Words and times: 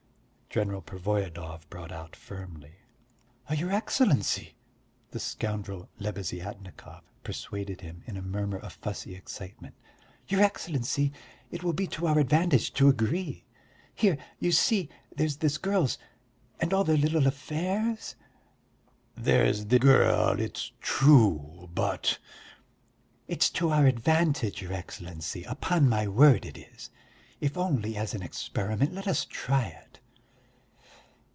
General 0.53 0.81
Pervoyedov 0.81 1.69
brought 1.69 1.93
out 1.93 2.13
firmly. 2.13 2.75
"Your 3.55 3.71
Excellency!" 3.71 4.55
the 5.11 5.17
scoundrel 5.17 5.87
Lebeziatnikov 5.97 7.03
persuaded 7.23 7.79
him 7.79 8.03
in 8.05 8.17
a 8.17 8.21
murmur 8.21 8.57
of 8.57 8.73
fussy 8.73 9.15
excitement, 9.15 9.75
"your 10.27 10.41
Excellency, 10.41 11.13
it 11.51 11.63
will 11.63 11.71
be 11.71 11.87
to 11.87 12.05
our 12.05 12.19
advantage 12.19 12.73
to 12.73 12.89
agree. 12.89 13.45
Here, 13.95 14.17
you 14.39 14.51
see, 14.51 14.89
there's 15.15 15.37
this 15.37 15.57
girl's... 15.57 15.97
and 16.59 16.73
all 16.73 16.83
their 16.83 16.97
little 16.97 17.27
affairs." 17.27 18.17
"There's 19.15 19.67
the 19.67 19.79
girl, 19.79 20.37
it's 20.37 20.73
true, 20.81 21.69
but...." 21.73 22.19
"It's 23.25 23.49
to 23.51 23.69
our 23.69 23.85
advantage, 23.85 24.61
your 24.61 24.73
Excellency, 24.73 25.45
upon 25.45 25.87
my 25.87 26.09
word 26.09 26.45
it 26.45 26.57
is! 26.57 26.89
If 27.39 27.57
only 27.57 27.95
as 27.95 28.13
an 28.13 28.21
experiment, 28.21 28.91
let 28.93 29.07
us 29.07 29.23
try 29.23 29.67
it...." 29.67 29.87